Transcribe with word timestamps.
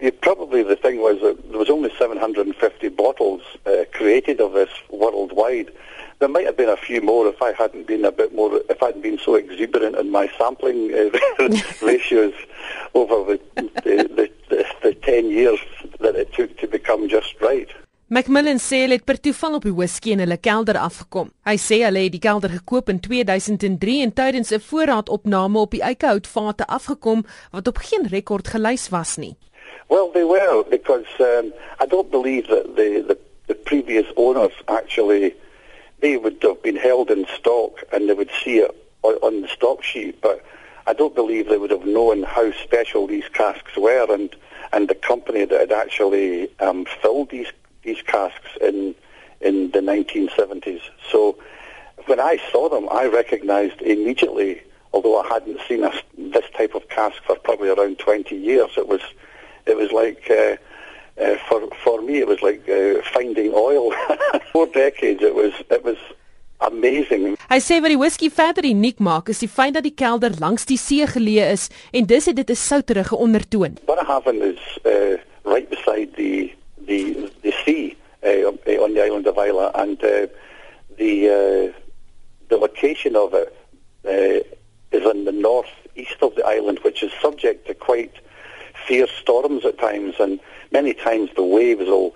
Yeah, 0.00 0.10
probably 0.22 0.62
the 0.62 0.76
thing 0.76 0.98
was 0.98 1.20
that 1.20 1.50
there 1.50 1.58
was 1.58 1.68
only 1.68 1.90
750 1.98 2.88
bottles 2.88 3.42
uh, 3.66 3.84
created 3.92 4.40
of 4.40 4.54
this 4.54 4.70
worldwide. 4.90 5.70
There 6.20 6.28
might 6.28 6.46
have 6.46 6.56
been 6.56 6.70
a 6.70 6.76
few 6.76 7.02
more 7.02 7.26
if 7.28 7.42
I 7.42 7.52
hadn't 7.52 7.86
been 7.86 8.04
a 8.06 8.12
bit 8.12 8.34
more, 8.34 8.62
if 8.70 8.82
I 8.82 8.86
hadn't 8.86 9.02
been 9.02 9.18
so 9.18 9.34
exuberant 9.34 9.96
in 9.96 10.10
my 10.10 10.30
sampling 10.38 10.92
uh, 10.94 11.10
ratios 11.82 12.34
over 12.94 13.36
the, 13.56 13.62
the, 13.84 14.30
the, 14.48 14.64
the 14.82 14.94
10 14.94 15.30
years 15.30 15.60
that 16.00 16.16
it 16.16 16.32
took 16.32 16.56
to 16.58 16.66
become 16.66 17.08
just 17.08 17.34
right. 17.40 17.68
Macmillan 18.10 18.58
sê 18.58 18.80
hulle 18.82 18.96
het 18.98 19.04
per 19.06 19.20
toeval 19.22 19.60
op 19.60 19.66
die 19.68 19.70
whisky 19.70 20.10
in 20.10 20.18
hulle 20.18 20.34
kelder 20.42 20.80
afgekom. 20.82 21.28
Hy 21.46 21.54
sê 21.62 21.76
hulle 21.84 22.00
het 22.08 22.16
die 22.16 22.22
kelder 22.24 22.50
gekoop 22.56 22.88
in 22.90 22.98
2003 23.04 24.00
en 24.02 24.12
tydens 24.12 24.50
'n 24.50 24.58
voorraadopname 24.58 25.58
op 25.58 25.70
die 25.70 25.82
eikehout 25.82 26.26
afgekom 26.66 27.22
wat 27.52 27.68
op 27.68 27.78
geen 27.78 28.08
rekord 28.10 28.48
gelys 28.48 28.88
was 28.88 29.16
nie. 29.16 29.36
Well, 29.88 30.10
they 30.12 30.24
were 30.24 30.64
because 30.64 31.06
um, 31.18 31.52
I 31.80 31.86
don't 31.86 32.10
believe 32.10 32.48
that 32.48 32.76
the, 32.76 33.04
the 33.06 33.18
the 33.50 33.54
previous 33.56 34.06
owners 34.16 34.52
actually 34.68 35.34
they 35.98 36.16
would 36.16 36.38
have 36.42 36.62
been 36.62 36.76
held 36.76 37.10
in 37.10 37.26
stock 37.36 37.82
and 37.92 38.08
they 38.08 38.14
would 38.14 38.30
see 38.44 38.58
it 38.58 38.70
on, 39.02 39.42
the 39.42 39.48
stock 39.48 39.82
sheet, 39.82 40.20
but 40.20 40.44
I 40.86 40.92
don't 40.92 41.16
believe 41.16 41.48
they 41.48 41.58
would 41.58 41.72
have 41.72 41.84
known 41.84 42.22
how 42.22 42.52
special 42.52 43.08
these 43.08 43.28
casks 43.32 43.76
were 43.76 44.06
and 44.14 44.34
and 44.72 44.88
the 44.88 44.94
company 44.94 45.44
that 45.44 45.60
had 45.60 45.72
actually 45.72 46.48
um, 46.60 46.86
filled 47.02 47.30
these 47.30 47.48
these 47.82 48.02
casks 48.02 48.50
in 48.60 48.94
in 49.40 49.72
the 49.72 49.80
1970s. 49.80 50.82
So 51.10 51.36
when 52.06 52.20
I 52.20 52.38
saw 52.52 52.68
them, 52.68 52.88
I 52.90 53.06
recognized 53.06 53.80
immediately, 53.82 54.62
although 54.92 55.20
I 55.20 55.26
hadn't 55.26 55.60
seen 55.66 55.82
a, 55.82 55.92
this 56.16 56.44
type 56.56 56.76
of 56.76 56.88
cask 56.88 57.22
for 57.24 57.36
probably 57.36 57.70
around 57.70 57.98
20 57.98 58.36
years. 58.36 58.70
It 58.76 58.86
was 58.86 59.00
it 59.66 59.76
was 59.76 59.90
like 59.92 60.30
uh, 60.30 60.56
uh, 61.20 61.36
for 61.48 61.68
for 61.84 62.02
me, 62.02 62.18
it 62.18 62.26
was 62.26 62.42
like 62.42 62.68
uh, 62.68 63.02
finding 63.12 63.52
oil. 63.54 63.92
Four 64.52 64.66
decades. 64.66 65.22
It 65.22 65.34
was 65.34 65.52
it 65.70 65.84
was 65.84 65.98
amazing. 66.60 67.36
Hy 67.50 67.58
sê 67.60 67.80
wat 67.82 67.92
die 67.92 67.98
whisky 68.00 68.30
verder 68.30 68.66
uniek 68.68 69.00
maak 69.02 69.28
is 69.32 69.42
die 69.42 69.50
feit 69.50 69.74
dat 69.74 69.86
die 69.86 69.94
kelder 69.96 70.36
langs 70.40 70.66
die 70.68 70.78
see 70.78 71.06
geleë 71.08 71.50
is 71.56 71.68
en 71.92 72.06
dis 72.06 72.28
het 72.30 72.36
dit 72.36 72.50
'n 72.50 72.56
souterige 72.56 73.16
ondertoon. 73.16 73.78
Bunnahabhain 73.86 74.42
is 74.42 74.62
uh, 74.84 75.16
right 75.44 75.68
beside 75.68 76.08
the 76.16 76.52
the 76.86 77.30
the 77.42 77.52
sea 77.64 77.96
uh, 78.22 78.46
on 78.48 78.92
the 78.94 79.02
island 79.04 79.26
of 79.26 79.36
Isla, 79.36 79.70
and 79.74 80.02
uh, 80.04 80.26
the 80.96 81.12
uh, 81.28 81.72
the 82.48 82.56
location 82.56 83.16
of 83.16 83.34
it 83.34 83.52
uh, 84.04 84.40
is 84.96 85.04
in 85.12 85.24
the 85.24 85.32
northeast 85.32 86.20
of 86.20 86.34
the 86.34 86.44
island, 86.44 86.78
which 86.82 87.02
is 87.02 87.12
subject 87.20 87.66
to 87.66 87.74
quite 87.74 88.14
fierce 88.90 89.12
storms 89.12 89.64
at 89.64 89.78
times, 89.78 90.14
and 90.18 90.40
many 90.72 90.92
times 90.92 91.30
the 91.36 91.44
waves 91.44 91.86
will 91.86 92.14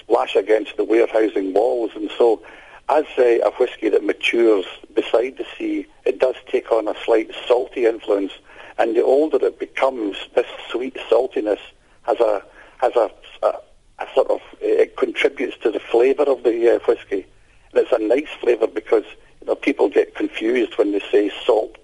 splash 0.00 0.34
against 0.34 0.76
the 0.76 0.84
warehousing 0.84 1.54
walls, 1.54 1.92
and 1.94 2.10
so. 2.18 2.42
As 2.88 3.04
a, 3.18 3.40
a 3.40 3.50
whisky 3.58 3.88
that 3.88 4.04
matures 4.04 4.64
beside 4.94 5.38
the 5.38 5.46
sea, 5.58 5.86
it 6.04 6.20
does 6.20 6.36
take 6.46 6.70
on 6.70 6.86
a 6.86 6.94
slight 7.04 7.28
salty 7.48 7.84
influence, 7.84 8.30
and 8.78 8.94
the 8.94 9.02
older 9.02 9.44
it 9.44 9.58
becomes, 9.58 10.16
this 10.36 10.46
sweet 10.70 10.96
saltiness 11.10 11.58
has 12.02 12.20
a 12.20 12.44
has 12.78 12.94
a, 12.94 13.10
a, 13.42 13.50
a 13.98 14.06
sort 14.14 14.30
of 14.30 14.40
it 14.60 14.96
contributes 14.96 15.56
to 15.64 15.72
the 15.72 15.80
flavour 15.80 16.22
of 16.24 16.44
the 16.44 16.76
uh, 16.76 16.78
whiskey. 16.86 17.26
And 17.72 17.82
it's 17.82 17.92
a 17.92 17.98
nice 17.98 18.32
flavour 18.40 18.68
because 18.68 19.04
you 19.40 19.48
know 19.48 19.56
people 19.56 19.88
get 19.88 20.14
confused 20.14 20.78
when 20.78 20.92
they 20.92 21.02
say 21.10 21.32
salt. 21.44 21.76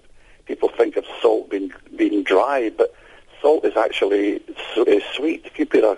People 0.45 0.69
think 0.69 0.95
of 0.95 1.05
salt 1.21 1.49
being 1.49 1.71
being 1.97 2.23
dry, 2.23 2.71
but 2.77 2.95
salt 3.43 3.65
is 3.65 3.75
actually 3.77 4.41
is 4.87 5.03
sweet. 5.13 5.45
If 5.45 5.59
you 5.59 5.65
put 5.67 5.83
a 5.83 5.97